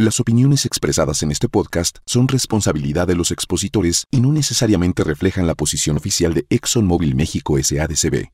Las 0.00 0.20
opiniones 0.20 0.64
expresadas 0.64 1.24
en 1.24 1.32
este 1.32 1.48
podcast 1.48 1.98
son 2.06 2.28
responsabilidad 2.28 3.08
de 3.08 3.16
los 3.16 3.32
expositores 3.32 4.06
y 4.12 4.20
no 4.20 4.30
necesariamente 4.32 5.02
reflejan 5.02 5.48
la 5.48 5.56
posición 5.56 5.96
oficial 5.96 6.34
de 6.34 6.46
ExxonMobil 6.50 7.16
México 7.16 7.56
SADCB. 7.60 8.28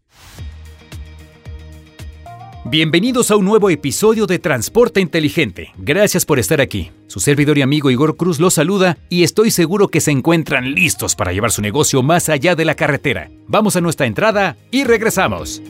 Bienvenidos 2.66 3.30
a 3.30 3.37
un 3.37 3.46
nuevo 3.46 3.71
episodio 3.71 4.27
de 4.27 4.38
Transporte 4.38 5.00
Inteligente. 5.00 5.72
Gracias 5.79 6.27
por 6.27 6.38
estar 6.38 6.61
aquí. 6.61 6.90
Su 7.06 7.21
servidor 7.21 7.56
y 7.56 7.63
amigo 7.63 7.90
Igor 7.90 8.19
Cruz 8.19 8.40
los 8.40 8.53
saluda 8.53 8.99
y 9.08 9.22
estoy 9.22 9.51
seguro 9.51 9.88
que 9.88 10.03
se 10.03 10.10
encuentran 10.10 10.74
listos 10.74 11.15
para 11.15 11.33
llevar 11.33 11.51
su 11.51 11.62
negocio 11.62 12.03
más 12.03 12.28
allá 12.28 12.54
de 12.54 12.67
la 12.67 12.74
carretera. 12.74 13.31
Vamos 13.49 13.74
a 13.76 13.81
nuestra 13.81 14.04
entrada 14.04 14.58
y 14.71 14.85
regresamos. 14.85 15.62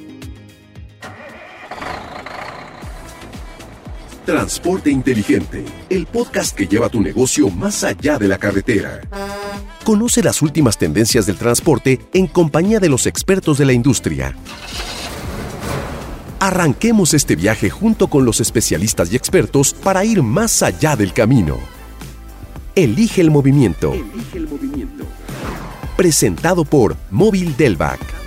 Transporte 4.25 4.91
Inteligente, 4.91 5.67
el 5.91 6.07
podcast 6.07 6.57
que 6.57 6.67
lleva 6.67 6.89
tu 6.89 7.03
negocio 7.03 7.51
más 7.51 7.85
allá 7.85 8.19
de 8.19 8.27
la 8.27 8.39
carretera. 8.39 9.03
Conoce 9.85 10.23
las 10.23 10.41
últimas 10.41 10.79
tendencias 10.79 11.27
del 11.27 11.37
transporte 11.37 12.01
en 12.15 12.27
compañía 12.27 12.81
de 12.81 12.89
los 12.89 13.07
expertos 13.07 13.59
de 13.59 13.67
la 13.67 13.75
industria. 13.75 14.35
Arranquemos 16.41 17.13
este 17.13 17.37
viaje 17.37 17.69
junto 17.69 18.09
con 18.09 18.25
los 18.25 18.41
especialistas 18.41 19.13
y 19.13 19.17
expertos 19.17 19.75
para 19.75 20.07
ir 20.07 20.23
más 20.23 20.63
allá 20.63 20.97
del 20.97 21.13
camino. 21.13 21.59
Elige 22.75 23.21
el 23.21 23.31
movimiento. 23.31 23.93
Elige 23.93 24.39
el 24.39 24.49
movimiento. 24.49 25.05
Presentado 25.99 26.65
por 26.65 26.97
Móvil 27.11 27.55
Delvac. 27.59 28.24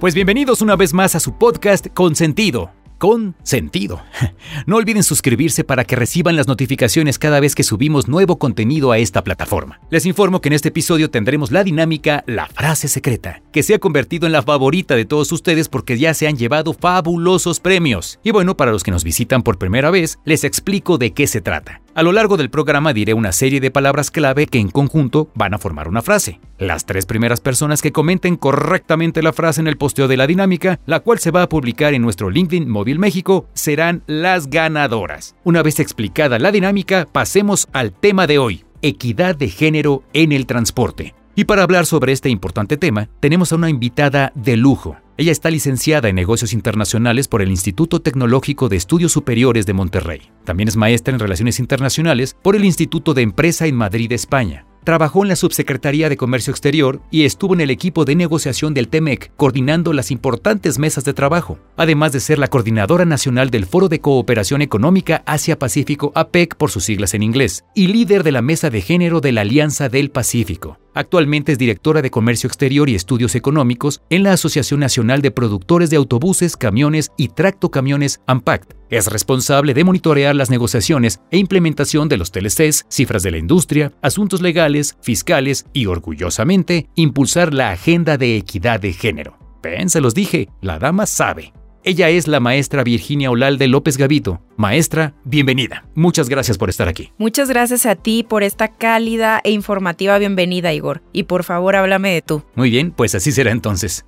Pues 0.00 0.14
bienvenidos 0.14 0.60
una 0.60 0.76
vez 0.76 0.92
más 0.92 1.14
a 1.14 1.20
su 1.20 1.38
podcast 1.38 1.86
Con 1.86 2.16
Sentido. 2.16 2.70
Con 2.98 3.34
sentido. 3.42 4.02
No 4.66 4.76
olviden 4.76 5.02
suscribirse 5.02 5.64
para 5.64 5.84
que 5.84 5.96
reciban 5.96 6.36
las 6.36 6.48
notificaciones 6.48 7.18
cada 7.18 7.40
vez 7.40 7.54
que 7.54 7.62
subimos 7.62 8.06
nuevo 8.06 8.38
contenido 8.38 8.92
a 8.92 8.98
esta 8.98 9.24
plataforma. 9.24 9.80
Les 9.88 10.04
informo 10.04 10.42
que 10.42 10.50
en 10.50 10.52
este 10.52 10.68
episodio 10.68 11.10
tendremos 11.10 11.50
la 11.50 11.64
dinámica 11.64 12.24
La 12.26 12.46
frase 12.46 12.88
secreta, 12.88 13.40
que 13.52 13.62
se 13.62 13.74
ha 13.74 13.78
convertido 13.78 14.26
en 14.26 14.32
la 14.32 14.42
favorita 14.42 14.96
de 14.96 15.06
todos 15.06 15.32
ustedes 15.32 15.68
porque 15.70 15.98
ya 15.98 16.12
se 16.12 16.26
han 16.26 16.36
llevado 16.36 16.74
fabulosos 16.74 17.60
premios. 17.60 18.18
Y 18.22 18.32
bueno, 18.32 18.54
para 18.54 18.72
los 18.72 18.82
que 18.82 18.90
nos 18.90 19.02
visitan 19.02 19.42
por 19.42 19.56
primera 19.56 19.90
vez, 19.90 20.18
les 20.26 20.44
explico 20.44 20.98
de 20.98 21.12
qué 21.12 21.26
se 21.26 21.40
trata. 21.40 21.80
A 21.96 22.02
lo 22.02 22.12
largo 22.12 22.36
del 22.36 22.50
programa 22.50 22.92
diré 22.92 23.14
una 23.14 23.32
serie 23.32 23.58
de 23.58 23.70
palabras 23.70 24.10
clave 24.10 24.46
que 24.48 24.58
en 24.58 24.68
conjunto 24.68 25.30
van 25.34 25.54
a 25.54 25.58
formar 25.58 25.88
una 25.88 26.02
frase. 26.02 26.40
Las 26.58 26.84
tres 26.84 27.06
primeras 27.06 27.40
personas 27.40 27.80
que 27.80 27.90
comenten 27.90 28.36
correctamente 28.36 29.22
la 29.22 29.32
frase 29.32 29.62
en 29.62 29.66
el 29.66 29.78
posteo 29.78 30.06
de 30.06 30.18
la 30.18 30.26
dinámica, 30.26 30.78
la 30.84 31.00
cual 31.00 31.20
se 31.20 31.30
va 31.30 31.40
a 31.40 31.48
publicar 31.48 31.94
en 31.94 32.02
nuestro 32.02 32.28
LinkedIn 32.28 32.68
Móvil 32.68 32.98
México, 32.98 33.48
serán 33.54 34.02
las 34.06 34.50
ganadoras. 34.50 35.36
Una 35.42 35.62
vez 35.62 35.80
explicada 35.80 36.38
la 36.38 36.52
dinámica, 36.52 37.08
pasemos 37.10 37.66
al 37.72 37.94
tema 37.94 38.26
de 38.26 38.36
hoy, 38.36 38.66
equidad 38.82 39.34
de 39.34 39.48
género 39.48 40.02
en 40.12 40.32
el 40.32 40.44
transporte. 40.44 41.14
Y 41.34 41.44
para 41.44 41.62
hablar 41.62 41.86
sobre 41.86 42.12
este 42.12 42.28
importante 42.28 42.76
tema, 42.76 43.08
tenemos 43.20 43.52
a 43.52 43.56
una 43.56 43.70
invitada 43.70 44.32
de 44.34 44.58
lujo. 44.58 44.98
Ella 45.18 45.32
está 45.32 45.50
licenciada 45.50 46.10
en 46.10 46.14
negocios 46.14 46.52
internacionales 46.52 47.26
por 47.26 47.40
el 47.40 47.48
Instituto 47.48 48.02
Tecnológico 48.02 48.68
de 48.68 48.76
Estudios 48.76 49.12
Superiores 49.12 49.64
de 49.64 49.72
Monterrey. 49.72 50.30
También 50.44 50.68
es 50.68 50.76
maestra 50.76 51.14
en 51.14 51.20
relaciones 51.20 51.58
internacionales 51.58 52.36
por 52.42 52.54
el 52.54 52.66
Instituto 52.66 53.14
de 53.14 53.22
Empresa 53.22 53.66
en 53.66 53.76
Madrid, 53.76 54.12
España. 54.12 54.66
Trabajó 54.84 55.22
en 55.22 55.28
la 55.30 55.36
Subsecretaría 55.36 56.10
de 56.10 56.18
Comercio 56.18 56.50
Exterior 56.50 57.00
y 57.10 57.24
estuvo 57.24 57.54
en 57.54 57.62
el 57.62 57.70
equipo 57.70 58.04
de 58.04 58.14
negociación 58.14 58.74
del 58.74 58.88
TEMEC, 58.88 59.32
coordinando 59.36 59.94
las 59.94 60.10
importantes 60.10 60.78
mesas 60.78 61.04
de 61.04 61.14
trabajo, 61.14 61.58
además 61.78 62.12
de 62.12 62.20
ser 62.20 62.38
la 62.38 62.48
coordinadora 62.48 63.06
nacional 63.06 63.48
del 63.48 63.64
Foro 63.64 63.88
de 63.88 64.00
Cooperación 64.00 64.60
Económica 64.60 65.22
Asia-Pacífico 65.24 66.12
APEC 66.14 66.56
por 66.56 66.70
sus 66.70 66.84
siglas 66.84 67.14
en 67.14 67.22
inglés, 67.22 67.64
y 67.74 67.86
líder 67.88 68.22
de 68.22 68.32
la 68.32 68.42
Mesa 68.42 68.68
de 68.68 68.82
Género 68.82 69.20
de 69.22 69.32
la 69.32 69.40
Alianza 69.40 69.88
del 69.88 70.10
Pacífico. 70.10 70.78
Actualmente 70.96 71.52
es 71.52 71.58
directora 71.58 72.00
de 72.00 72.10
Comercio 72.10 72.46
Exterior 72.46 72.88
y 72.88 72.94
Estudios 72.94 73.34
Económicos 73.34 74.00
en 74.08 74.22
la 74.22 74.32
Asociación 74.32 74.80
Nacional 74.80 75.20
de 75.20 75.30
Productores 75.30 75.90
de 75.90 75.98
Autobuses, 75.98 76.56
Camiones 76.56 77.12
y 77.18 77.28
Tractocamiones 77.28 78.22
AMPACT. 78.26 78.72
Es 78.88 79.06
responsable 79.08 79.74
de 79.74 79.84
monitorear 79.84 80.34
las 80.34 80.48
negociaciones 80.48 81.20
e 81.30 81.36
implementación 81.36 82.08
de 82.08 82.16
los 82.16 82.32
TLCs, 82.32 82.86
cifras 82.88 83.22
de 83.22 83.30
la 83.30 83.36
industria, 83.36 83.92
asuntos 84.00 84.40
legales, 84.40 84.96
fiscales 85.02 85.66
y, 85.74 85.84
orgullosamente, 85.84 86.88
impulsar 86.94 87.52
la 87.52 87.72
agenda 87.72 88.16
de 88.16 88.38
equidad 88.38 88.80
de 88.80 88.94
género. 88.94 89.38
Ven, 89.62 89.90
se 89.90 90.00
los 90.00 90.14
dije, 90.14 90.48
la 90.62 90.78
dama 90.78 91.04
sabe. 91.04 91.52
Ella 91.88 92.08
es 92.08 92.26
la 92.26 92.40
maestra 92.40 92.82
Virginia 92.82 93.30
Olalde 93.30 93.68
López 93.68 93.96
Gavito. 93.96 94.40
Maestra, 94.56 95.14
bienvenida. 95.22 95.84
Muchas 95.94 96.28
gracias 96.28 96.58
por 96.58 96.68
estar 96.68 96.88
aquí. 96.88 97.12
Muchas 97.16 97.48
gracias 97.48 97.86
a 97.86 97.94
ti 97.94 98.26
por 98.28 98.42
esta 98.42 98.66
cálida 98.72 99.40
e 99.44 99.52
informativa 99.52 100.18
bienvenida, 100.18 100.72
Igor. 100.72 101.04
Y 101.12 101.22
por 101.22 101.44
favor, 101.44 101.76
háblame 101.76 102.12
de 102.12 102.22
tú. 102.22 102.42
Muy 102.56 102.70
bien, 102.70 102.90
pues 102.90 103.14
así 103.14 103.30
será 103.30 103.52
entonces. 103.52 104.04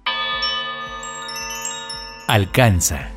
Alcanza. 2.27 3.13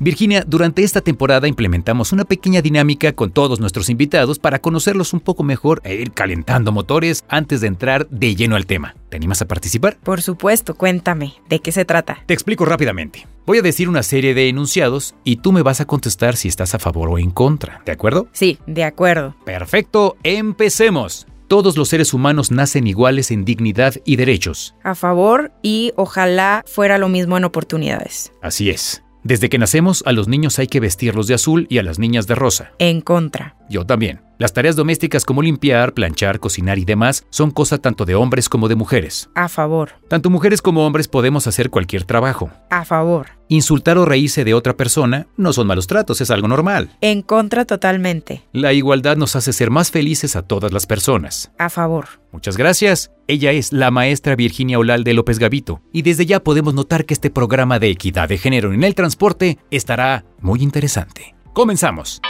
Virginia, 0.00 0.44
durante 0.46 0.84
esta 0.84 1.00
temporada 1.00 1.48
implementamos 1.48 2.12
una 2.12 2.24
pequeña 2.24 2.62
dinámica 2.62 3.12
con 3.12 3.32
todos 3.32 3.58
nuestros 3.58 3.90
invitados 3.90 4.38
para 4.38 4.60
conocerlos 4.60 5.12
un 5.12 5.18
poco 5.18 5.42
mejor 5.42 5.80
e 5.82 5.96
ir 5.96 6.12
calentando 6.12 6.70
motores 6.70 7.24
antes 7.28 7.60
de 7.60 7.66
entrar 7.66 8.08
de 8.08 8.36
lleno 8.36 8.54
al 8.54 8.66
tema. 8.66 8.94
¿Te 9.08 9.16
animas 9.16 9.42
a 9.42 9.48
participar? 9.48 9.98
Por 10.04 10.22
supuesto, 10.22 10.76
cuéntame, 10.76 11.34
¿de 11.48 11.58
qué 11.58 11.72
se 11.72 11.84
trata? 11.84 12.22
Te 12.26 12.34
explico 12.34 12.64
rápidamente. 12.64 13.26
Voy 13.44 13.58
a 13.58 13.62
decir 13.62 13.88
una 13.88 14.04
serie 14.04 14.34
de 14.34 14.48
enunciados 14.48 15.16
y 15.24 15.36
tú 15.36 15.50
me 15.50 15.62
vas 15.62 15.80
a 15.80 15.86
contestar 15.86 16.36
si 16.36 16.46
estás 16.46 16.76
a 16.76 16.78
favor 16.78 17.08
o 17.08 17.18
en 17.18 17.30
contra, 17.30 17.82
¿de 17.84 17.90
acuerdo? 17.90 18.28
Sí, 18.32 18.58
de 18.68 18.84
acuerdo. 18.84 19.34
Perfecto, 19.44 20.16
empecemos. 20.22 21.26
Todos 21.48 21.76
los 21.76 21.88
seres 21.88 22.14
humanos 22.14 22.52
nacen 22.52 22.86
iguales 22.86 23.32
en 23.32 23.44
dignidad 23.44 23.94
y 24.04 24.14
derechos. 24.14 24.76
A 24.84 24.94
favor 24.94 25.50
y 25.62 25.92
ojalá 25.96 26.62
fuera 26.66 26.98
lo 26.98 27.08
mismo 27.08 27.36
en 27.36 27.44
oportunidades. 27.44 28.32
Así 28.42 28.70
es. 28.70 29.02
Desde 29.28 29.50
que 29.50 29.58
nacemos, 29.58 30.02
a 30.06 30.12
los 30.12 30.26
niños 30.26 30.58
hay 30.58 30.68
que 30.68 30.80
vestirlos 30.80 31.26
de 31.26 31.34
azul 31.34 31.66
y 31.68 31.76
a 31.76 31.82
las 31.82 31.98
niñas 31.98 32.26
de 32.26 32.34
rosa. 32.34 32.72
En 32.78 33.02
contra. 33.02 33.56
Yo 33.68 33.84
también. 33.84 34.27
Las 34.38 34.52
tareas 34.52 34.76
domésticas 34.76 35.24
como 35.24 35.42
limpiar, 35.42 35.94
planchar, 35.94 36.38
cocinar 36.38 36.78
y 36.78 36.84
demás 36.84 37.26
son 37.28 37.50
cosa 37.50 37.78
tanto 37.78 38.04
de 38.04 38.14
hombres 38.14 38.48
como 38.48 38.68
de 38.68 38.76
mujeres. 38.76 39.28
A 39.34 39.48
favor. 39.48 39.94
Tanto 40.06 40.30
mujeres 40.30 40.62
como 40.62 40.86
hombres 40.86 41.08
podemos 41.08 41.48
hacer 41.48 41.70
cualquier 41.70 42.04
trabajo. 42.04 42.48
A 42.70 42.84
favor. 42.84 43.30
Insultar 43.48 43.98
o 43.98 44.04
reírse 44.04 44.44
de 44.44 44.54
otra 44.54 44.76
persona 44.76 45.26
no 45.36 45.52
son 45.52 45.66
malos 45.66 45.88
tratos, 45.88 46.20
es 46.20 46.30
algo 46.30 46.46
normal. 46.46 46.90
En 47.00 47.22
contra 47.22 47.64
totalmente. 47.64 48.44
La 48.52 48.72
igualdad 48.72 49.16
nos 49.16 49.34
hace 49.34 49.52
ser 49.52 49.70
más 49.70 49.90
felices 49.90 50.36
a 50.36 50.42
todas 50.42 50.72
las 50.72 50.86
personas. 50.86 51.50
A 51.58 51.68
favor. 51.68 52.06
Muchas 52.30 52.56
gracias. 52.56 53.10
Ella 53.26 53.50
es 53.50 53.72
la 53.72 53.90
maestra 53.90 54.36
Virginia 54.36 54.78
Olalde 54.78 55.14
López 55.14 55.40
Gavito. 55.40 55.80
Y 55.92 56.02
desde 56.02 56.26
ya 56.26 56.44
podemos 56.44 56.74
notar 56.74 57.06
que 57.06 57.14
este 57.14 57.30
programa 57.30 57.80
de 57.80 57.90
equidad 57.90 58.28
de 58.28 58.38
género 58.38 58.72
en 58.72 58.84
el 58.84 58.94
transporte 58.94 59.58
estará 59.72 60.24
muy 60.40 60.62
interesante. 60.62 61.34
Comenzamos. 61.54 62.20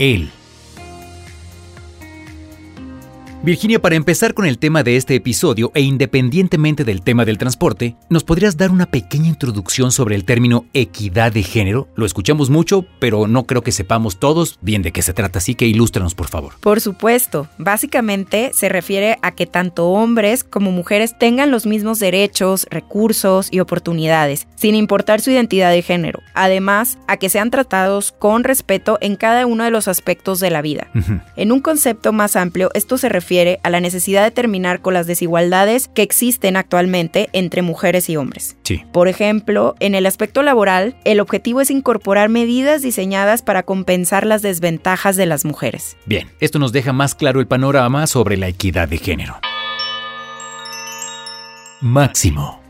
Él. 0.00 0.30
Virginia, 3.42 3.80
para 3.80 3.96
empezar 3.96 4.34
con 4.34 4.44
el 4.44 4.58
tema 4.58 4.82
de 4.82 4.96
este 4.96 5.14
episodio 5.14 5.72
e 5.74 5.80
independientemente 5.80 6.84
del 6.84 7.00
tema 7.00 7.24
del 7.24 7.38
transporte, 7.38 7.96
¿nos 8.10 8.22
podrías 8.22 8.58
dar 8.58 8.70
una 8.70 8.84
pequeña 8.84 9.28
introducción 9.28 9.92
sobre 9.92 10.14
el 10.14 10.26
término 10.26 10.66
equidad 10.74 11.32
de 11.32 11.42
género? 11.42 11.88
Lo 11.94 12.04
escuchamos 12.04 12.50
mucho, 12.50 12.84
pero 12.98 13.28
no 13.28 13.44
creo 13.44 13.62
que 13.62 13.72
sepamos 13.72 14.20
todos 14.20 14.58
bien 14.60 14.82
de 14.82 14.92
qué 14.92 15.00
se 15.00 15.14
trata, 15.14 15.38
así 15.38 15.54
que 15.54 15.64
ilústranos 15.64 16.14
por 16.14 16.28
favor. 16.28 16.52
Por 16.60 16.82
supuesto, 16.82 17.48
básicamente 17.56 18.50
se 18.52 18.68
refiere 18.68 19.16
a 19.22 19.30
que 19.30 19.46
tanto 19.46 19.88
hombres 19.88 20.44
como 20.44 20.70
mujeres 20.70 21.16
tengan 21.18 21.50
los 21.50 21.64
mismos 21.64 21.98
derechos, 21.98 22.66
recursos 22.70 23.48
y 23.50 23.60
oportunidades, 23.60 24.48
sin 24.54 24.74
importar 24.74 25.22
su 25.22 25.30
identidad 25.30 25.70
de 25.70 25.80
género. 25.80 26.20
Además, 26.34 26.98
a 27.06 27.16
que 27.16 27.30
sean 27.30 27.50
tratados 27.50 28.12
con 28.12 28.44
respeto 28.44 28.98
en 29.00 29.16
cada 29.16 29.46
uno 29.46 29.64
de 29.64 29.70
los 29.70 29.88
aspectos 29.88 30.40
de 30.40 30.50
la 30.50 30.60
vida. 30.60 30.88
En 31.36 31.52
un 31.52 31.60
concepto 31.60 32.12
más 32.12 32.36
amplio, 32.36 32.70
esto 32.74 32.98
se 32.98 33.08
refiere 33.08 33.29
a 33.62 33.70
la 33.70 33.80
necesidad 33.80 34.24
de 34.24 34.32
terminar 34.32 34.80
con 34.80 34.94
las 34.94 35.06
desigualdades 35.06 35.88
que 35.88 36.02
existen 36.02 36.56
actualmente 36.56 37.28
entre 37.32 37.62
mujeres 37.62 38.10
y 38.10 38.16
hombres. 38.16 38.56
Sí. 38.64 38.82
Por 38.92 39.06
ejemplo, 39.06 39.76
en 39.78 39.94
el 39.94 40.06
aspecto 40.06 40.42
laboral, 40.42 40.96
el 41.04 41.20
objetivo 41.20 41.60
es 41.60 41.70
incorporar 41.70 42.28
medidas 42.28 42.82
diseñadas 42.82 43.42
para 43.42 43.62
compensar 43.62 44.26
las 44.26 44.42
desventajas 44.42 45.16
de 45.16 45.26
las 45.26 45.44
mujeres. 45.44 45.96
Bien, 46.06 46.28
esto 46.40 46.58
nos 46.58 46.72
deja 46.72 46.92
más 46.92 47.14
claro 47.14 47.38
el 47.38 47.46
panorama 47.46 48.06
sobre 48.08 48.36
la 48.36 48.48
equidad 48.48 48.88
de 48.88 48.98
género. 48.98 49.36
Máximo. 51.80 52.60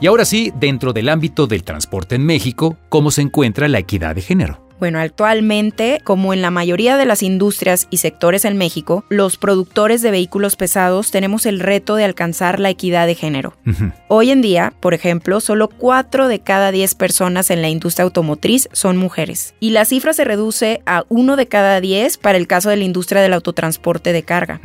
Y 0.00 0.06
ahora 0.06 0.24
sí, 0.24 0.52
dentro 0.56 0.92
del 0.92 1.08
ámbito 1.08 1.46
del 1.46 1.62
transporte 1.62 2.14
en 2.14 2.24
México, 2.24 2.76
¿cómo 2.88 3.10
se 3.10 3.22
encuentra 3.22 3.68
la 3.68 3.78
equidad 3.78 4.14
de 4.14 4.22
género? 4.22 4.63
Bueno, 4.84 4.98
actualmente, 4.98 6.02
como 6.04 6.34
en 6.34 6.42
la 6.42 6.50
mayoría 6.50 6.98
de 6.98 7.06
las 7.06 7.22
industrias 7.22 7.86
y 7.88 7.96
sectores 7.96 8.44
en 8.44 8.58
México, 8.58 9.02
los 9.08 9.38
productores 9.38 10.02
de 10.02 10.10
vehículos 10.10 10.56
pesados 10.56 11.10
tenemos 11.10 11.46
el 11.46 11.60
reto 11.60 11.96
de 11.96 12.04
alcanzar 12.04 12.60
la 12.60 12.68
equidad 12.68 13.06
de 13.06 13.14
género. 13.14 13.56
Hoy 14.08 14.30
en 14.30 14.42
día, 14.42 14.74
por 14.80 14.92
ejemplo, 14.92 15.40
solo 15.40 15.68
4 15.68 16.28
de 16.28 16.40
cada 16.40 16.70
10 16.70 16.96
personas 16.96 17.48
en 17.48 17.62
la 17.62 17.70
industria 17.70 18.04
automotriz 18.04 18.68
son 18.72 18.98
mujeres. 18.98 19.54
Y 19.58 19.70
la 19.70 19.86
cifra 19.86 20.12
se 20.12 20.24
reduce 20.24 20.82
a 20.84 21.04
1 21.08 21.36
de 21.36 21.46
cada 21.46 21.80
10 21.80 22.18
para 22.18 22.36
el 22.36 22.46
caso 22.46 22.68
de 22.68 22.76
la 22.76 22.84
industria 22.84 23.22
del 23.22 23.32
autotransporte 23.32 24.12
de 24.12 24.22
carga. 24.22 24.60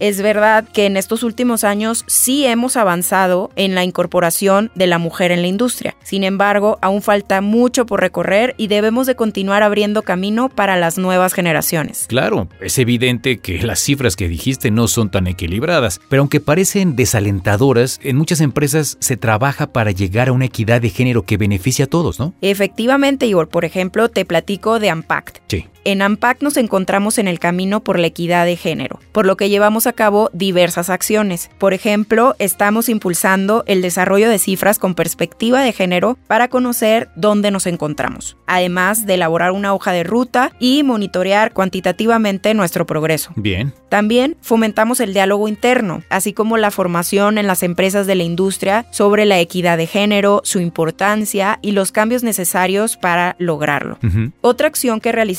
Es 0.00 0.20
verdad 0.20 0.64
que 0.70 0.86
en 0.86 0.96
estos 0.98 1.22
últimos 1.22 1.64
años 1.64 2.04
sí 2.08 2.44
hemos 2.44 2.76
avanzado 2.76 3.50
en 3.56 3.74
la 3.74 3.84
incorporación 3.84 4.70
de 4.74 4.86
la 4.86 4.98
mujer 4.98 5.30
en 5.30 5.40
la 5.40 5.48
industria. 5.48 5.94
Sin 6.02 6.24
embargo, 6.24 6.78
aún 6.82 7.00
falta 7.00 7.40
mucho 7.40 7.86
por 7.86 8.00
recorrer 8.00 8.54
y 8.58 8.66
debemos 8.66 9.06
de 9.06 9.14
continuar 9.14 9.53
abriendo 9.62 10.02
camino 10.02 10.48
para 10.48 10.76
las 10.76 10.98
nuevas 10.98 11.32
generaciones. 11.32 12.06
Claro, 12.08 12.48
es 12.60 12.78
evidente 12.78 13.38
que 13.38 13.62
las 13.62 13.80
cifras 13.80 14.16
que 14.16 14.28
dijiste 14.28 14.70
no 14.70 14.88
son 14.88 15.10
tan 15.10 15.26
equilibradas, 15.26 16.00
pero 16.08 16.22
aunque 16.22 16.40
parecen 16.40 16.96
desalentadoras, 16.96 18.00
en 18.02 18.16
muchas 18.16 18.40
empresas 18.40 18.96
se 19.00 19.16
trabaja 19.16 19.66
para 19.68 19.90
llegar 19.90 20.28
a 20.28 20.32
una 20.32 20.46
equidad 20.46 20.80
de 20.80 20.90
género 20.90 21.22
que 21.22 21.36
beneficia 21.36 21.84
a 21.84 21.88
todos, 21.88 22.18
¿no? 22.18 22.34
Efectivamente, 22.40 23.26
Igor, 23.26 23.48
por 23.48 23.64
ejemplo, 23.64 24.08
te 24.08 24.24
platico 24.24 24.78
de 24.78 24.90
Ampact. 24.90 25.43
Sí. 25.48 25.66
En 25.84 26.00
AMPAC 26.00 26.40
nos 26.40 26.56
encontramos 26.56 27.18
en 27.18 27.28
el 27.28 27.38
camino 27.38 27.80
por 27.80 27.98
la 27.98 28.06
equidad 28.06 28.46
de 28.46 28.56
género, 28.56 29.00
por 29.12 29.26
lo 29.26 29.36
que 29.36 29.50
llevamos 29.50 29.86
a 29.86 29.92
cabo 29.92 30.30
diversas 30.32 30.88
acciones. 30.88 31.50
Por 31.58 31.74
ejemplo, 31.74 32.34
estamos 32.38 32.88
impulsando 32.88 33.64
el 33.66 33.82
desarrollo 33.82 34.30
de 34.30 34.38
cifras 34.38 34.78
con 34.78 34.94
perspectiva 34.94 35.60
de 35.60 35.72
género 35.72 36.16
para 36.26 36.48
conocer 36.48 37.10
dónde 37.16 37.50
nos 37.50 37.66
encontramos, 37.66 38.38
además 38.46 39.04
de 39.04 39.14
elaborar 39.14 39.52
una 39.52 39.74
hoja 39.74 39.92
de 39.92 40.04
ruta 40.04 40.52
y 40.58 40.82
monitorear 40.82 41.52
cuantitativamente 41.52 42.54
nuestro 42.54 42.86
progreso. 42.86 43.32
Bien. 43.36 43.74
También 43.90 44.38
fomentamos 44.40 45.00
el 45.00 45.12
diálogo 45.12 45.48
interno, 45.48 46.02
así 46.08 46.32
como 46.32 46.56
la 46.56 46.70
formación 46.70 47.36
en 47.36 47.46
las 47.46 47.62
empresas 47.62 48.06
de 48.06 48.14
la 48.14 48.22
industria 48.22 48.86
sobre 48.90 49.26
la 49.26 49.38
equidad 49.38 49.76
de 49.76 49.86
género, 49.86 50.40
su 50.44 50.60
importancia 50.60 51.58
y 51.60 51.72
los 51.72 51.92
cambios 51.92 52.22
necesarios 52.22 52.96
para 52.96 53.36
lograrlo. 53.38 53.98
Otra 54.40 54.68
acción 54.68 55.00
que 55.00 55.12
realizamos 55.12 55.33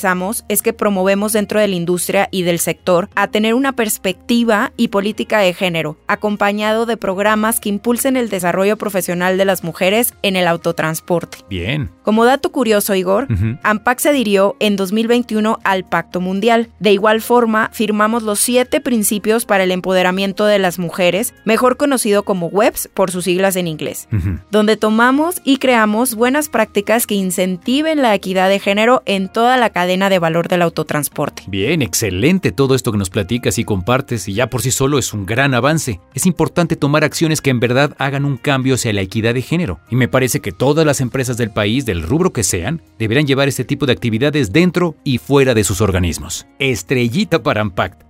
es 0.50 0.62
que 0.62 0.74
promovemos 0.74 1.33
dentro 1.33 1.59
de 1.59 1.68
la 1.68 1.75
industria 1.75 2.27
y 2.31 2.44
del 2.44 2.59
sector 2.59 3.09
a 3.15 3.27
tener 3.27 3.53
una 3.53 3.74
perspectiva 3.74 4.71
y 4.77 4.89
política 4.89 5.39
de 5.39 5.53
género, 5.53 5.97
acompañado 6.07 6.86
de 6.86 6.97
programas 6.97 7.59
que 7.59 7.69
impulsen 7.69 8.18
el 8.18 8.30
desarrollo 8.30 8.77
profesional 8.77 9.38
de 9.38 9.45
las 9.45 9.63
mujeres 9.63 10.13
en 10.21 10.36
el 10.36 10.47
autotransporte. 10.47 11.38
Bien. 11.50 11.89
Como 12.03 12.25
dato 12.25 12.51
curioso, 12.51 12.94
Igor, 12.94 13.27
AMPAC 13.63 14.00
se 14.00 14.09
adhirió 14.09 14.56
en 14.59 14.75
2021 14.75 15.59
al 15.63 15.86
Pacto 15.86 16.21
Mundial. 16.21 16.69
De 16.80 16.91
igual 16.91 17.21
forma, 17.21 17.69
firmamos 17.74 18.24
los 18.24 18.39
siete 18.39 18.81
principios 18.81 19.45
para 19.45 19.63
el 19.63 19.71
empoderamiento 19.71 20.45
de 20.45 20.59
las 20.59 20.77
mujeres, 20.77 21.33
mejor 21.45 21.77
conocido 21.77 22.24
como 22.24 22.48
WEBS 22.48 22.89
por 22.94 23.12
sus 23.12 23.24
siglas 23.24 23.56
en 23.56 23.68
inglés, 23.68 24.07
donde 24.51 24.77
tomamos 24.77 25.41
y 25.44 25.57
creamos 25.57 26.15
buenas 26.15 26.50
prácticas 26.50 27.07
que 27.07 27.15
incentiven 27.15 28.01
la 28.01 28.13
equidad 28.13 28.50
de 28.50 28.59
género 28.59 29.01
en 29.06 29.30
toda 29.30 29.57
la 29.57 29.69
cadena 29.69 29.84
de 29.87 30.19
valor 30.19 30.47
del 30.47 30.61
autotransporte. 30.61 31.43
Bien, 31.47 31.81
excelente 31.81 32.51
todo 32.51 32.75
esto 32.75 32.91
que 32.91 32.97
nos 32.97 33.09
platicas 33.09 33.57
y 33.57 33.63
compartes 33.63 34.27
y 34.27 34.33
ya 34.33 34.49
por 34.49 34.61
sí 34.61 34.71
solo 34.71 34.97
es 34.97 35.13
un 35.13 35.25
gran 35.25 35.53
avance. 35.53 35.99
Es 36.13 36.25
importante 36.25 36.75
tomar 36.75 37.03
acciones 37.03 37.41
que 37.41 37.49
en 37.49 37.59
verdad 37.59 37.95
hagan 37.97 38.25
un 38.25 38.37
cambio 38.37 38.75
hacia 38.75 38.93
la 38.93 39.01
equidad 39.01 39.33
de 39.33 39.41
género 39.41 39.79
y 39.89 39.95
me 39.95 40.07
parece 40.07 40.39
que 40.39 40.51
todas 40.51 40.85
las 40.85 41.01
empresas 41.01 41.37
del 41.37 41.51
país, 41.51 41.85
del 41.85 42.03
rubro 42.03 42.33
que 42.33 42.43
sean, 42.43 42.81
deberán 42.97 43.27
llevar 43.27 43.47
este 43.47 43.63
tipo 43.63 43.85
de 43.85 43.93
actividades 43.93 44.51
dentro 44.51 44.95
y 45.03 45.17
fuera 45.17 45.53
de 45.53 45.63
sus 45.63 45.81
organismos. 45.81 46.45
Estrellita 46.59 47.41
para 47.43 47.61
Impact. 47.61 48.01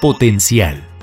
Potencial. 0.00 0.93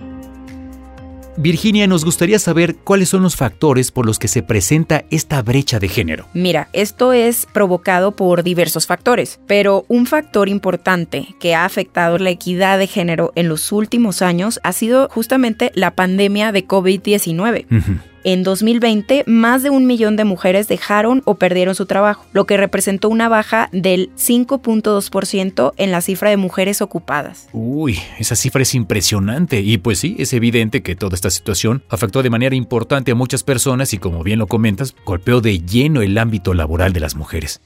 Virginia, 1.38 1.88
nos 1.88 2.06
gustaría 2.06 2.40
saber 2.40 2.76
cuáles 2.76 3.10
son 3.10 3.24
los 3.24 3.36
factores 3.36 3.92
por 3.92 4.06
los 4.06 4.20
que 4.20 4.28
se 4.28 4.44
presenta 4.44 5.06
esta 5.10 5.42
brecha 5.42 5.80
de 5.80 5.88
género. 5.88 6.28
Mira, 6.34 6.70
esto 6.74 7.14
es 7.14 7.46
provocado 7.46 8.16
por 8.16 8.44
diversos 8.44 8.86
factores, 8.86 9.40
pero 9.48 9.86
un 9.88 10.06
factor 10.06 10.50
importante 10.50 11.36
que 11.40 11.56
ha 11.56 11.66
afectado 11.66 12.18
la 12.18 12.30
equidad 12.30 12.78
de 12.78 12.88
género 12.88 13.32
en 13.36 13.50
los 13.50 13.72
últimos 13.72 14.22
años 14.22 14.60
ha 14.64 14.74
sido 14.74 15.10
justamente 15.10 15.72
la 15.74 15.96
pandemia 15.96 16.52
de 16.52 16.68
COVID-19. 16.68 18.02
En 18.24 18.44
2020, 18.44 19.24
más 19.26 19.64
de 19.64 19.70
un 19.70 19.88
millón 19.88 20.16
de 20.16 20.26
mujeres 20.26 20.68
dejaron 20.68 21.24
o 21.26 21.36
perdieron 21.36 21.74
su 21.74 21.86
trabajo, 21.86 22.26
lo 22.34 22.46
que 22.46 22.58
representó 22.58 23.10
una 23.10 23.30
baja 23.30 23.70
del 23.72 24.12
5.2% 24.16 25.74
en 25.78 25.92
la 25.92 26.02
cifra 26.02 26.30
de 26.30 26.38
mujeres 26.38 26.82
ocupadas. 26.82 27.48
Uy, 27.52 28.00
esa 28.20 28.36
cifra 28.36 28.62
es 28.62 28.76
impresionante 28.76 29.62
y 29.62 29.78
pues 29.78 30.00
sí, 30.00 30.16
es 30.20 30.34
evidente 30.34 30.84
que 30.84 30.96
toda 30.96 31.16
esta 31.16 31.32
situación 31.32 31.84
afectó 31.90 32.22
de 32.22 32.30
manera 32.30 32.56
importante 32.56 33.12
a 33.12 33.16
muchas 33.16 33.44
personas 33.44 33.94
y 33.94 33.98
como 33.98 34.24
bien 34.24 34.40
lo 34.40 34.48
comentas, 34.48 34.96
golpeó 35.06 35.42
de 35.42 35.60
lleno 35.60 36.02
el 36.02 36.18
ámbito 36.18 36.54
laboral 36.54 36.94
de 36.94 37.00
las 37.00 37.16
mujeres. 37.16 37.62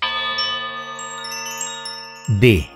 D. 2.27 2.67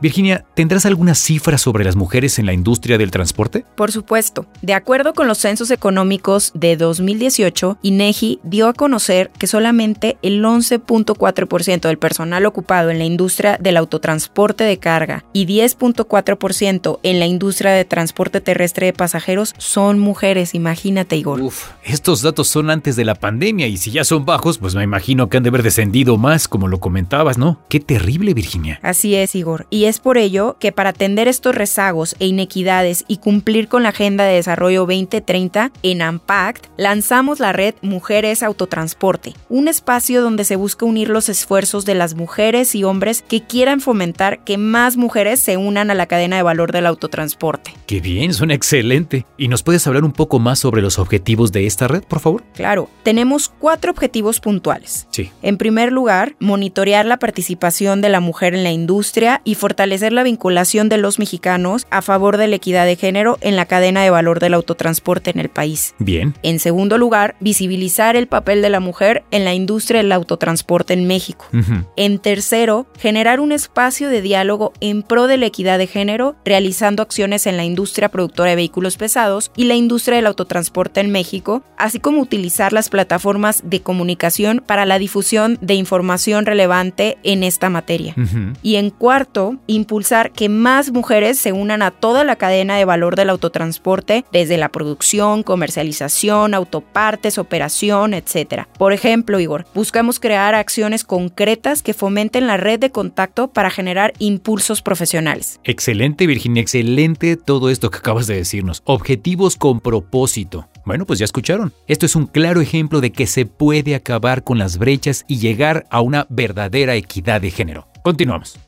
Virginia, 0.00 0.44
¿tendrás 0.54 0.86
alguna 0.86 1.14
cifra 1.14 1.58
sobre 1.58 1.84
las 1.84 1.96
mujeres 1.96 2.38
en 2.38 2.46
la 2.46 2.52
industria 2.52 2.98
del 2.98 3.10
transporte? 3.10 3.64
Por 3.76 3.90
supuesto. 3.90 4.46
De 4.62 4.74
acuerdo 4.74 5.12
con 5.12 5.26
los 5.26 5.38
censos 5.38 5.70
económicos 5.70 6.52
de 6.54 6.76
2018, 6.76 7.78
INEGI 7.82 8.40
dio 8.44 8.68
a 8.68 8.74
conocer 8.74 9.30
que 9.38 9.46
solamente 9.46 10.18
el 10.22 10.44
11.4% 10.44 11.80
del 11.80 11.98
personal 11.98 12.46
ocupado 12.46 12.90
en 12.90 12.98
la 12.98 13.04
industria 13.04 13.58
del 13.60 13.76
autotransporte 13.76 14.64
de 14.64 14.78
carga 14.78 15.24
y 15.32 15.46
10.4% 15.46 17.00
en 17.02 17.18
la 17.18 17.26
industria 17.26 17.72
de 17.72 17.84
transporte 17.84 18.40
terrestre 18.40 18.86
de 18.86 18.92
pasajeros 18.92 19.54
son 19.58 19.98
mujeres, 19.98 20.54
imagínate 20.54 21.16
Igor. 21.16 21.40
Uf, 21.40 21.70
estos 21.84 22.22
datos 22.22 22.48
son 22.48 22.70
antes 22.70 22.96
de 22.96 23.04
la 23.04 23.14
pandemia 23.14 23.66
y 23.66 23.76
si 23.76 23.90
ya 23.90 24.04
son 24.04 24.24
bajos, 24.24 24.58
pues 24.58 24.74
me 24.74 24.84
imagino 24.84 25.28
que 25.28 25.36
han 25.36 25.42
de 25.42 25.48
haber 25.48 25.62
descendido 25.62 26.16
más, 26.16 26.46
como 26.46 26.68
lo 26.68 26.80
comentabas, 26.80 27.38
¿no? 27.38 27.60
Qué 27.68 27.80
terrible, 27.80 28.34
Virginia. 28.34 28.78
Así 28.82 29.14
es, 29.14 29.34
Igor. 29.34 29.66
Y 29.70 29.87
es 29.88 29.98
por 29.98 30.18
ello 30.18 30.56
que 30.60 30.70
para 30.70 30.90
atender 30.90 31.28
estos 31.28 31.54
rezagos 31.54 32.14
e 32.18 32.26
inequidades 32.26 33.04
y 33.08 33.16
cumplir 33.16 33.68
con 33.68 33.82
la 33.82 33.88
Agenda 33.88 34.24
de 34.24 34.34
Desarrollo 34.34 34.80
2030, 34.80 35.72
en 35.82 36.02
AMPACT 36.02 36.66
lanzamos 36.76 37.40
la 37.40 37.52
red 37.52 37.74
Mujeres 37.80 38.42
Autotransporte, 38.42 39.34
un 39.48 39.66
espacio 39.66 40.22
donde 40.22 40.44
se 40.44 40.56
busca 40.56 40.84
unir 40.84 41.08
los 41.08 41.28
esfuerzos 41.28 41.84
de 41.84 41.94
las 41.94 42.14
mujeres 42.14 42.74
y 42.74 42.84
hombres 42.84 43.24
que 43.26 43.42
quieran 43.42 43.80
fomentar 43.80 44.44
que 44.44 44.58
más 44.58 44.96
mujeres 44.96 45.40
se 45.40 45.56
unan 45.56 45.90
a 45.90 45.94
la 45.94 46.06
cadena 46.06 46.36
de 46.36 46.42
valor 46.42 46.72
del 46.72 46.86
autotransporte. 46.86 47.72
Qué 47.86 48.00
bien, 48.00 48.34
suena 48.34 48.54
excelente. 48.54 49.24
¿Y 49.38 49.48
nos 49.48 49.62
puedes 49.62 49.86
hablar 49.86 50.04
un 50.04 50.12
poco 50.12 50.38
más 50.38 50.58
sobre 50.58 50.82
los 50.82 50.98
objetivos 50.98 51.50
de 51.50 51.66
esta 51.66 51.88
red, 51.88 52.02
por 52.02 52.20
favor? 52.20 52.44
Claro, 52.54 52.90
tenemos 53.02 53.48
cuatro 53.58 53.90
objetivos 53.90 54.40
puntuales. 54.40 55.06
Sí. 55.10 55.30
En 55.40 55.56
primer 55.56 55.92
lugar, 55.92 56.36
monitorear 56.40 57.06
la 57.06 57.18
participación 57.18 58.02
de 58.02 58.10
la 58.10 58.20
mujer 58.20 58.54
en 58.54 58.64
la 58.64 58.70
industria 58.70 59.40
y 59.44 59.54
fortalecer 59.54 59.77
fortalecer 59.78 60.12
la 60.12 60.24
vinculación 60.24 60.88
de 60.88 60.98
los 60.98 61.20
mexicanos 61.20 61.86
a 61.90 62.02
favor 62.02 62.36
de 62.36 62.48
la 62.48 62.56
equidad 62.56 62.84
de 62.84 62.96
género 62.96 63.38
en 63.40 63.54
la 63.54 63.66
cadena 63.66 64.02
de 64.02 64.10
valor 64.10 64.40
del 64.40 64.54
autotransporte 64.54 65.30
en 65.30 65.38
el 65.38 65.50
país. 65.50 65.94
Bien. 66.00 66.34
En 66.42 66.58
segundo 66.58 66.98
lugar, 66.98 67.36
visibilizar 67.38 68.16
el 68.16 68.26
papel 68.26 68.60
de 68.60 68.70
la 68.70 68.80
mujer 68.80 69.22
en 69.30 69.44
la 69.44 69.54
industria 69.54 70.02
del 70.02 70.10
autotransporte 70.10 70.94
en 70.94 71.06
México. 71.06 71.46
En 71.94 72.18
tercero, 72.18 72.88
generar 72.98 73.38
un 73.38 73.52
espacio 73.52 74.08
de 74.08 74.20
diálogo 74.20 74.72
en 74.80 75.04
pro 75.04 75.28
de 75.28 75.36
la 75.36 75.46
equidad 75.46 75.78
de 75.78 75.86
género, 75.86 76.34
realizando 76.44 77.04
acciones 77.04 77.46
en 77.46 77.56
la 77.56 77.62
industria 77.62 78.08
productora 78.08 78.50
de 78.50 78.56
vehículos 78.56 78.96
pesados 78.96 79.52
y 79.54 79.66
la 79.66 79.76
industria 79.76 80.16
del 80.16 80.26
autotransporte 80.26 80.98
en 80.98 81.12
México, 81.12 81.62
así 81.76 82.00
como 82.00 82.20
utilizar 82.20 82.72
las 82.72 82.88
plataformas 82.88 83.62
de 83.64 83.80
comunicación 83.80 84.60
para 84.66 84.86
la 84.86 84.98
difusión 84.98 85.56
de 85.60 85.74
información 85.74 86.46
relevante 86.46 87.16
en 87.22 87.44
esta 87.44 87.70
materia. 87.70 88.16
Y 88.64 88.74
en 88.74 88.90
cuarto, 88.90 89.60
impulsar 89.68 90.32
que 90.32 90.48
más 90.48 90.90
mujeres 90.90 91.38
se 91.38 91.52
unan 91.52 91.82
a 91.82 91.92
toda 91.92 92.24
la 92.24 92.34
cadena 92.34 92.76
de 92.76 92.84
valor 92.84 93.14
del 93.14 93.30
autotransporte, 93.30 94.24
desde 94.32 94.56
la 94.56 94.70
producción, 94.70 95.44
comercialización, 95.44 96.54
autopartes, 96.54 97.38
operación, 97.38 98.14
etc. 98.14 98.64
Por 98.76 98.92
ejemplo, 98.92 99.38
Igor, 99.38 99.66
buscamos 99.74 100.18
crear 100.18 100.56
acciones 100.56 101.04
concretas 101.04 101.82
que 101.82 101.94
fomenten 101.94 102.46
la 102.46 102.56
red 102.56 102.80
de 102.80 102.90
contacto 102.90 103.48
para 103.48 103.70
generar 103.70 104.12
impulsos 104.18 104.82
profesionales. 104.82 105.60
Excelente, 105.62 106.26
Virginia, 106.26 106.62
excelente 106.62 107.36
todo 107.36 107.70
esto 107.70 107.90
que 107.90 107.98
acabas 107.98 108.26
de 108.26 108.34
decirnos. 108.34 108.82
Objetivos 108.84 109.56
con 109.56 109.80
propósito. 109.80 110.68
Bueno, 110.84 111.04
pues 111.04 111.18
ya 111.18 111.26
escucharon. 111.26 111.74
Esto 111.86 112.06
es 112.06 112.16
un 112.16 112.26
claro 112.26 112.62
ejemplo 112.62 113.02
de 113.02 113.12
que 113.12 113.26
se 113.26 113.44
puede 113.44 113.94
acabar 113.94 114.42
con 114.42 114.58
las 114.58 114.78
brechas 114.78 115.26
y 115.28 115.38
llegar 115.38 115.86
a 115.90 116.00
una 116.00 116.26
verdadera 116.30 116.94
equidad 116.94 117.42
de 117.42 117.50
género. 117.50 117.88
Continuamos. 118.02 118.67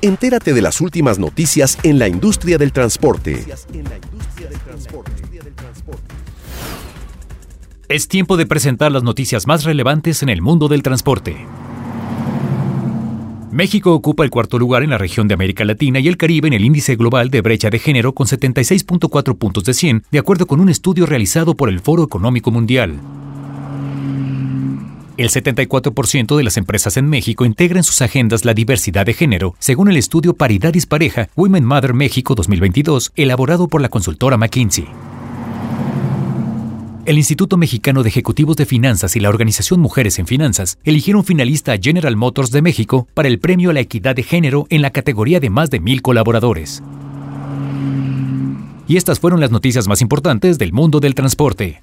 Entérate 0.00 0.54
de 0.54 0.62
las 0.62 0.80
últimas 0.80 1.18
noticias 1.18 1.76
en 1.82 1.98
la 1.98 2.06
industria 2.06 2.56
del 2.56 2.72
transporte. 2.72 3.44
Es 7.88 8.06
tiempo 8.06 8.36
de 8.36 8.46
presentar 8.46 8.92
las 8.92 9.02
noticias 9.02 9.48
más 9.48 9.64
relevantes 9.64 10.22
en 10.22 10.28
el 10.28 10.40
mundo 10.40 10.68
del 10.68 10.84
transporte. 10.84 11.36
México 13.50 13.92
ocupa 13.92 14.22
el 14.22 14.30
cuarto 14.30 14.56
lugar 14.56 14.84
en 14.84 14.90
la 14.90 14.98
región 14.98 15.26
de 15.26 15.34
América 15.34 15.64
Latina 15.64 15.98
y 15.98 16.06
el 16.06 16.16
Caribe 16.16 16.46
en 16.46 16.54
el 16.54 16.64
índice 16.64 16.94
global 16.94 17.30
de 17.30 17.40
brecha 17.40 17.68
de 17.68 17.80
género 17.80 18.12
con 18.12 18.28
76.4 18.28 19.36
puntos 19.36 19.64
de 19.64 19.74
100, 19.74 20.04
de 20.12 20.18
acuerdo 20.20 20.46
con 20.46 20.60
un 20.60 20.68
estudio 20.68 21.06
realizado 21.06 21.56
por 21.56 21.70
el 21.70 21.80
Foro 21.80 22.04
Económico 22.04 22.52
Mundial. 22.52 23.00
El 25.18 25.30
74% 25.30 26.36
de 26.36 26.44
las 26.44 26.56
empresas 26.58 26.96
en 26.96 27.08
México 27.08 27.44
integra 27.44 27.80
en 27.80 27.82
sus 27.82 28.02
agendas 28.02 28.44
la 28.44 28.54
diversidad 28.54 29.04
de 29.04 29.14
género, 29.14 29.56
según 29.58 29.90
el 29.90 29.96
estudio 29.96 30.34
Paridad 30.34 30.72
Dispareja 30.72 31.28
Women 31.34 31.64
Mother 31.64 31.92
México 31.92 32.36
2022, 32.36 33.10
elaborado 33.16 33.66
por 33.66 33.80
la 33.80 33.88
consultora 33.88 34.36
McKinsey. 34.36 34.86
El 37.04 37.18
Instituto 37.18 37.56
Mexicano 37.56 38.04
de 38.04 38.10
Ejecutivos 38.10 38.56
de 38.58 38.64
Finanzas 38.64 39.16
y 39.16 39.20
la 39.20 39.28
Organización 39.28 39.80
Mujeres 39.80 40.20
en 40.20 40.28
Finanzas 40.28 40.78
eligieron 40.84 41.24
finalista 41.24 41.72
a 41.72 41.78
General 41.78 42.14
Motors 42.14 42.52
de 42.52 42.62
México 42.62 43.08
para 43.14 43.26
el 43.26 43.40
Premio 43.40 43.70
a 43.70 43.72
la 43.72 43.80
Equidad 43.80 44.14
de 44.14 44.22
Género 44.22 44.68
en 44.70 44.82
la 44.82 44.90
categoría 44.90 45.40
de 45.40 45.50
más 45.50 45.68
de 45.68 45.80
mil 45.80 46.00
colaboradores. 46.00 46.80
Y 48.86 48.96
estas 48.96 49.18
fueron 49.18 49.40
las 49.40 49.50
noticias 49.50 49.88
más 49.88 50.00
importantes 50.00 50.58
del 50.58 50.72
mundo 50.72 51.00
del 51.00 51.16
transporte. 51.16 51.82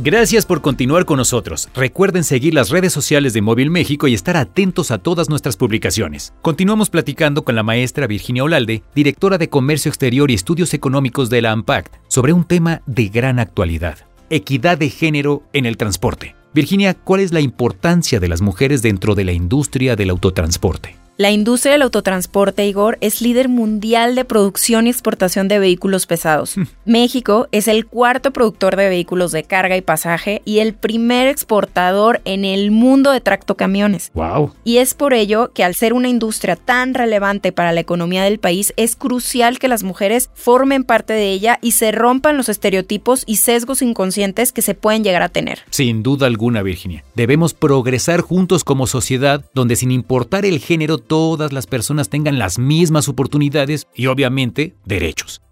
Gracias 0.00 0.46
por 0.46 0.60
continuar 0.60 1.06
con 1.06 1.16
nosotros. 1.16 1.68
Recuerden 1.74 2.22
seguir 2.22 2.54
las 2.54 2.70
redes 2.70 2.92
sociales 2.92 3.32
de 3.32 3.42
Móvil 3.42 3.68
México 3.68 4.06
y 4.06 4.14
estar 4.14 4.36
atentos 4.36 4.92
a 4.92 4.98
todas 4.98 5.28
nuestras 5.28 5.56
publicaciones. 5.56 6.34
Continuamos 6.40 6.88
platicando 6.88 7.42
con 7.42 7.56
la 7.56 7.64
maestra 7.64 8.06
Virginia 8.06 8.44
Olalde, 8.44 8.84
directora 8.94 9.38
de 9.38 9.48
Comercio 9.48 9.88
Exterior 9.88 10.30
y 10.30 10.34
Estudios 10.34 10.72
Económicos 10.72 11.30
de 11.30 11.42
la 11.42 11.50
AMPACT, 11.50 11.96
sobre 12.06 12.32
un 12.32 12.44
tema 12.44 12.80
de 12.86 13.08
gran 13.08 13.40
actualidad, 13.40 13.98
equidad 14.30 14.78
de 14.78 14.88
género 14.88 15.42
en 15.52 15.66
el 15.66 15.76
transporte. 15.76 16.36
Virginia, 16.54 16.94
¿cuál 16.94 17.20
es 17.20 17.32
la 17.32 17.40
importancia 17.40 18.20
de 18.20 18.28
las 18.28 18.40
mujeres 18.40 18.82
dentro 18.82 19.16
de 19.16 19.24
la 19.24 19.32
industria 19.32 19.96
del 19.96 20.10
autotransporte? 20.10 20.97
La 21.20 21.32
industria 21.32 21.72
del 21.72 21.82
autotransporte, 21.82 22.64
Igor, 22.68 22.96
es 23.00 23.20
líder 23.20 23.48
mundial 23.48 24.14
de 24.14 24.24
producción 24.24 24.86
y 24.86 24.90
exportación 24.90 25.48
de 25.48 25.58
vehículos 25.58 26.06
pesados. 26.06 26.56
Hmm. 26.56 26.66
México 26.84 27.48
es 27.50 27.66
el 27.66 27.86
cuarto 27.86 28.32
productor 28.32 28.76
de 28.76 28.88
vehículos 28.88 29.32
de 29.32 29.42
carga 29.42 29.76
y 29.76 29.80
pasaje 29.80 30.42
y 30.44 30.60
el 30.60 30.74
primer 30.74 31.26
exportador 31.26 32.20
en 32.24 32.44
el 32.44 32.70
mundo 32.70 33.10
de 33.10 33.20
tractocamiones. 33.20 34.12
Wow. 34.14 34.52
Y 34.62 34.76
es 34.76 34.94
por 34.94 35.12
ello 35.12 35.50
que 35.52 35.64
al 35.64 35.74
ser 35.74 35.92
una 35.92 36.06
industria 36.06 36.54
tan 36.54 36.94
relevante 36.94 37.50
para 37.50 37.72
la 37.72 37.80
economía 37.80 38.22
del 38.22 38.38
país, 38.38 38.72
es 38.76 38.94
crucial 38.94 39.58
que 39.58 39.66
las 39.66 39.82
mujeres 39.82 40.30
formen 40.34 40.84
parte 40.84 41.14
de 41.14 41.32
ella 41.32 41.58
y 41.60 41.72
se 41.72 41.90
rompan 41.90 42.36
los 42.36 42.48
estereotipos 42.48 43.24
y 43.26 43.38
sesgos 43.38 43.82
inconscientes 43.82 44.52
que 44.52 44.62
se 44.62 44.76
pueden 44.76 45.02
llegar 45.02 45.22
a 45.22 45.30
tener. 45.30 45.62
Sin 45.70 46.04
duda 46.04 46.28
alguna, 46.28 46.62
Virginia. 46.62 47.02
Debemos 47.16 47.54
progresar 47.54 48.20
juntos 48.20 48.62
como 48.62 48.86
sociedad 48.86 49.44
donde 49.52 49.74
sin 49.74 49.90
importar 49.90 50.44
el 50.44 50.60
género 50.60 51.07
todas 51.08 51.52
las 51.52 51.66
personas 51.66 52.08
tengan 52.08 52.38
las 52.38 52.58
mismas 52.58 53.08
oportunidades 53.08 53.88
y 53.94 54.06
obviamente 54.06 54.76
derechos. 54.84 55.42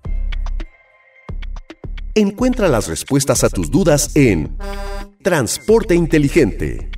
Encuentra 2.14 2.68
las 2.68 2.88
respuestas 2.88 3.44
a 3.44 3.50
tus 3.50 3.70
dudas 3.70 4.16
en 4.16 4.56
Transporte 5.22 5.94
Inteligente. 5.94 6.90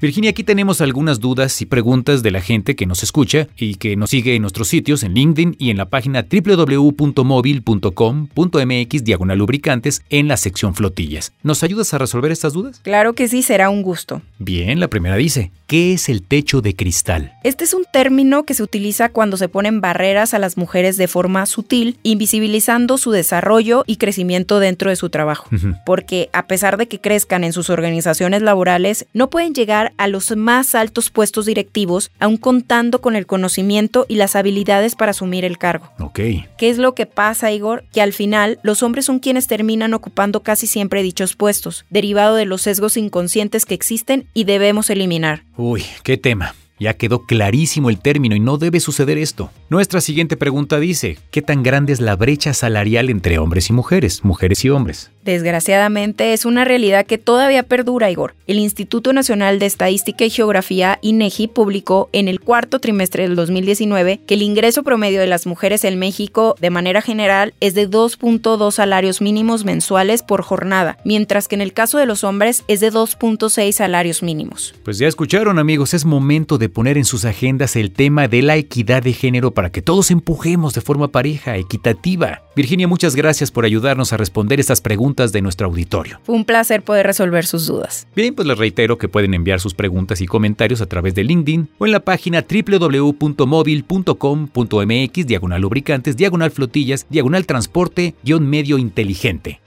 Virginia, 0.00 0.30
aquí 0.30 0.44
tenemos 0.44 0.80
algunas 0.80 1.20
dudas 1.20 1.60
y 1.60 1.66
preguntas 1.66 2.22
de 2.22 2.30
la 2.30 2.40
gente 2.40 2.74
que 2.74 2.86
nos 2.86 3.02
escucha 3.02 3.48
y 3.58 3.74
que 3.74 3.96
nos 3.96 4.08
sigue 4.08 4.34
en 4.34 4.40
nuestros 4.40 4.68
sitios 4.68 5.02
en 5.02 5.12
LinkedIn 5.12 5.56
y 5.58 5.68
en 5.68 5.76
la 5.76 5.90
página 5.90 6.24
www.móvil.com.mx 6.24 9.04
diagonal 9.04 9.36
lubricantes 9.36 10.02
en 10.08 10.26
la 10.26 10.38
sección 10.38 10.74
flotillas. 10.74 11.34
¿Nos 11.42 11.62
ayudas 11.62 11.92
a 11.92 11.98
resolver 11.98 12.32
estas 12.32 12.54
dudas? 12.54 12.80
Claro 12.82 13.12
que 13.12 13.28
sí, 13.28 13.42
será 13.42 13.68
un 13.68 13.82
gusto. 13.82 14.22
Bien, 14.38 14.80
la 14.80 14.88
primera 14.88 15.16
dice, 15.16 15.52
¿qué 15.66 15.92
es 15.92 16.08
el 16.08 16.22
techo 16.22 16.62
de 16.62 16.74
cristal? 16.74 17.34
Este 17.44 17.64
es 17.64 17.74
un 17.74 17.84
término 17.92 18.44
que 18.44 18.54
se 18.54 18.62
utiliza 18.62 19.10
cuando 19.10 19.36
se 19.36 19.50
ponen 19.50 19.82
barreras 19.82 20.32
a 20.32 20.38
las 20.38 20.56
mujeres 20.56 20.96
de 20.96 21.08
forma 21.08 21.44
sutil, 21.44 21.98
invisibilizando 22.04 22.96
su 22.96 23.10
desarrollo 23.10 23.84
y 23.86 23.96
crecimiento 23.96 24.60
dentro 24.60 24.88
de 24.88 24.96
su 24.96 25.10
trabajo. 25.10 25.50
Porque 25.84 26.30
a 26.32 26.46
pesar 26.46 26.78
de 26.78 26.88
que 26.88 27.02
crezcan 27.02 27.44
en 27.44 27.52
sus 27.52 27.68
organizaciones 27.68 28.40
laborales, 28.40 29.04
no 29.12 29.28
pueden 29.28 29.52
llegar 29.52 29.89
a 29.96 30.08
los 30.08 30.36
más 30.36 30.74
altos 30.74 31.10
puestos 31.10 31.46
directivos, 31.46 32.10
aun 32.18 32.36
contando 32.36 33.00
con 33.00 33.16
el 33.16 33.26
conocimiento 33.26 34.06
y 34.08 34.16
las 34.16 34.36
habilidades 34.36 34.94
para 34.94 35.10
asumir 35.10 35.44
el 35.44 35.58
cargo. 35.58 35.90
Ok. 35.98 36.20
¿Qué 36.58 36.70
es 36.70 36.78
lo 36.78 36.94
que 36.94 37.06
pasa, 37.06 37.52
Igor? 37.52 37.84
Que 37.92 38.02
al 38.02 38.12
final 38.12 38.58
los 38.62 38.82
hombres 38.82 39.04
son 39.04 39.18
quienes 39.18 39.46
terminan 39.46 39.94
ocupando 39.94 40.42
casi 40.42 40.66
siempre 40.66 41.02
dichos 41.02 41.36
puestos, 41.36 41.84
derivado 41.90 42.34
de 42.34 42.46
los 42.46 42.62
sesgos 42.62 42.96
inconscientes 42.96 43.66
que 43.66 43.74
existen 43.74 44.26
y 44.34 44.44
debemos 44.44 44.90
eliminar. 44.90 45.44
Uy, 45.56 45.84
qué 46.02 46.16
tema. 46.16 46.54
Ya 46.80 46.94
quedó 46.94 47.26
clarísimo 47.26 47.90
el 47.90 48.00
término 48.00 48.34
y 48.34 48.40
no 48.40 48.56
debe 48.56 48.80
suceder 48.80 49.18
esto. 49.18 49.50
Nuestra 49.68 50.00
siguiente 50.00 50.38
pregunta 50.38 50.80
dice, 50.80 51.18
¿qué 51.30 51.42
tan 51.42 51.62
grande 51.62 51.92
es 51.92 52.00
la 52.00 52.16
brecha 52.16 52.54
salarial 52.54 53.10
entre 53.10 53.38
hombres 53.38 53.68
y 53.68 53.74
mujeres, 53.74 54.24
mujeres 54.24 54.64
y 54.64 54.70
hombres? 54.70 55.10
Desgraciadamente 55.22 56.32
es 56.32 56.46
una 56.46 56.64
realidad 56.64 57.04
que 57.04 57.18
todavía 57.18 57.64
perdura, 57.64 58.10
Igor. 58.10 58.34
El 58.46 58.58
Instituto 58.58 59.12
Nacional 59.12 59.58
de 59.58 59.66
Estadística 59.66 60.24
y 60.24 60.30
Geografía, 60.30 60.98
INEGI, 61.02 61.48
publicó 61.48 62.08
en 62.12 62.26
el 62.26 62.40
cuarto 62.40 62.78
trimestre 62.78 63.24
del 63.24 63.36
2019 63.36 64.20
que 64.26 64.34
el 64.34 64.40
ingreso 64.40 64.82
promedio 64.82 65.20
de 65.20 65.26
las 65.26 65.46
mujeres 65.46 65.84
en 65.84 65.98
México, 65.98 66.56
de 66.58 66.70
manera 66.70 67.02
general, 67.02 67.52
es 67.60 67.74
de 67.74 67.90
2.2 67.90 68.72
salarios 68.72 69.20
mínimos 69.20 69.66
mensuales 69.66 70.22
por 70.22 70.40
jornada, 70.40 70.96
mientras 71.04 71.46
que 71.46 71.56
en 71.56 71.60
el 71.60 71.74
caso 71.74 71.98
de 71.98 72.06
los 72.06 72.24
hombres 72.24 72.64
es 72.66 72.80
de 72.80 72.90
2.6 72.90 73.72
salarios 73.72 74.22
mínimos. 74.22 74.74
Pues 74.82 74.96
ya 74.96 75.06
escucharon, 75.06 75.58
amigos, 75.58 75.92
es 75.92 76.06
momento 76.06 76.56
de 76.56 76.69
poner 76.70 76.96
en 76.96 77.04
sus 77.04 77.24
agendas 77.24 77.76
el 77.76 77.92
tema 77.92 78.28
de 78.28 78.42
la 78.42 78.56
equidad 78.56 79.02
de 79.02 79.12
género 79.12 79.52
para 79.52 79.70
que 79.70 79.82
todos 79.82 80.10
empujemos 80.10 80.74
de 80.74 80.80
forma 80.80 81.08
pareja, 81.08 81.56
equitativa. 81.56 82.42
Virginia, 82.56 82.88
muchas 82.88 83.14
gracias 83.14 83.50
por 83.50 83.64
ayudarnos 83.64 84.12
a 84.12 84.16
responder 84.16 84.60
estas 84.60 84.80
preguntas 84.80 85.32
de 85.32 85.42
nuestro 85.42 85.66
auditorio. 85.66 86.20
Fue 86.24 86.34
un 86.34 86.44
placer 86.44 86.82
poder 86.82 87.06
resolver 87.06 87.46
sus 87.46 87.66
dudas. 87.66 88.06
Bien, 88.16 88.34
pues 88.34 88.48
les 88.48 88.58
reitero 88.58 88.98
que 88.98 89.08
pueden 89.08 89.34
enviar 89.34 89.60
sus 89.60 89.74
preguntas 89.74 90.20
y 90.20 90.26
comentarios 90.26 90.80
a 90.80 90.86
través 90.86 91.14
de 91.14 91.24
LinkedIn 91.24 91.68
o 91.78 91.86
en 91.86 91.92
la 91.92 92.00
página 92.00 92.44
www.móvil.com.mx 92.48 95.26
diagonal 95.26 95.60
lubricantes, 95.60 96.16
diagonal 96.16 96.50
flotillas, 96.50 97.06
diagonal 97.10 97.46
transporte, 97.46 98.14
guion 98.22 98.48
medio 98.48 98.78
inteligente. 98.78 99.60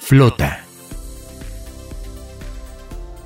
Flota. 0.00 0.67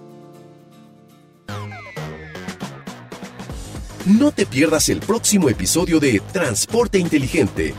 No 4.04 4.30
te 4.30 4.47
pierdas 4.47 4.88
el 4.88 5.00
próximo 5.00 5.49
episodio 5.49 5.99
de 5.99 6.21
Transporte 6.33 6.99
Inteligente 6.99 7.75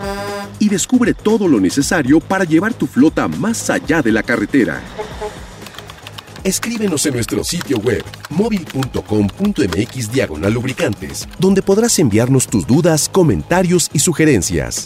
y 0.60 0.68
descubre 0.68 1.14
todo 1.14 1.48
lo 1.48 1.60
necesario 1.60 2.20
para 2.20 2.44
llevar 2.44 2.74
tu 2.74 2.88
flota 2.88 3.28
más 3.28 3.70
allá 3.70 4.02
de 4.02 4.12
la 4.12 4.24
carretera. 4.24 4.82
Escríbenos 6.48 7.06
en 7.06 7.14
nuestro 7.14 7.44
sitio 7.44 7.78
web 7.80 8.06
móvil.com.mx 8.30 10.12
diagonal 10.14 10.54
lubricantes, 10.54 11.28
donde 11.40 11.62
podrás 11.62 12.00
enviarnos 12.00 12.48
tus 12.48 12.66
dudas, 12.66 13.10
comentarios 13.10 13.90
y 13.92 14.00
sugerencias. 14.00 14.86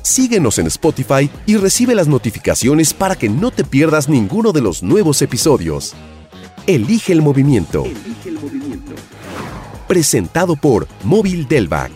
Síguenos 0.00 0.58
en 0.58 0.66
Spotify 0.68 1.28
y 1.44 1.58
recibe 1.58 1.94
las 1.94 2.08
notificaciones 2.08 2.94
para 2.94 3.16
que 3.16 3.28
no 3.28 3.50
te 3.50 3.64
pierdas 3.64 4.08
ninguno 4.08 4.52
de 4.52 4.62
los 4.62 4.82
nuevos 4.82 5.20
episodios. 5.20 5.92
Elige 6.66 7.12
el 7.12 7.20
movimiento. 7.20 7.84
Elige 7.84 8.30
el 8.30 8.40
movimiento 8.40 8.92
presentado 9.86 10.56
por 10.56 10.88
Móvil 11.04 11.46
Delvac. 11.46 11.92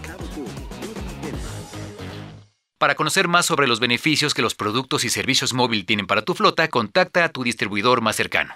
Para 2.77 2.95
conocer 2.95 3.27
más 3.27 3.47
sobre 3.47 3.69
los 3.69 3.81
beneficios 3.81 4.35
que 4.35 4.43
los 4.43 4.55
productos 4.55 5.05
y 5.05 5.09
servicios 5.09 5.55
móvil 5.55 5.87
tienen 5.87 6.07
para 6.07 6.21
tu 6.21 6.35
flota, 6.35 6.69
contacta 6.69 7.25
a 7.25 7.31
tu 7.31 7.43
distribuidor 7.43 8.03
más 8.03 8.17
cercano. 8.17 8.53